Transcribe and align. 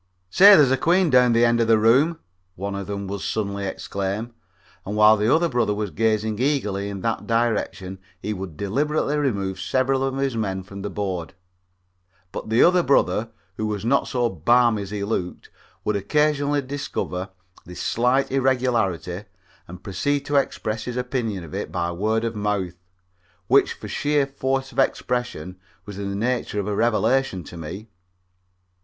"Say, 0.31 0.55
there's 0.55 0.71
a 0.71 0.77
queen 0.77 1.11
down 1.11 1.27
at 1.27 1.33
the 1.33 1.45
end 1.45 1.61
of 1.61 1.67
the 1.67 1.77
room," 1.77 2.17
one 2.55 2.73
of 2.73 2.87
them 2.87 3.05
would 3.05 3.21
suddenly 3.21 3.67
exclaim, 3.67 4.33
and 4.83 4.95
while 4.95 5.15
the 5.15 5.31
other 5.31 5.47
brother 5.47 5.75
was 5.75 5.91
gazing 5.91 6.39
eagerly 6.39 6.89
in 6.89 7.01
that 7.01 7.27
direction 7.27 7.99
he 8.19 8.33
would 8.33 8.57
deliberately 8.57 9.15
remove 9.15 9.61
several 9.61 10.03
of 10.03 10.17
his 10.17 10.35
men 10.35 10.63
from 10.63 10.81
the 10.81 10.89
board. 10.89 11.35
But 12.31 12.49
the 12.49 12.63
other 12.63 12.81
brother, 12.81 13.29
who 13.57 13.67
was 13.67 13.85
not 13.85 14.07
so 14.07 14.27
balmy 14.27 14.81
as 14.81 14.89
he 14.89 15.03
looked, 15.03 15.51
would 15.85 15.95
occasionally 15.95 16.63
discover 16.63 17.29
this 17.67 17.79
slight 17.79 18.31
irregularity 18.31 19.25
and 19.67 19.83
proceed 19.83 20.25
to 20.25 20.35
express 20.35 20.85
his 20.85 20.97
opinion 20.97 21.43
of 21.43 21.53
it 21.53 21.71
by 21.71 21.91
word 21.91 22.23
of 22.23 22.35
mouth, 22.35 22.79
which 23.45 23.73
for 23.73 23.87
sheer 23.87 24.25
force 24.25 24.71
of 24.71 24.79
expression 24.79 25.57
was 25.85 25.99
in 25.99 26.09
the 26.09 26.15
nature 26.15 26.59
of 26.59 26.65
a 26.67 26.75
revelation 26.75 27.43
to 27.43 27.55
me. 27.55 27.87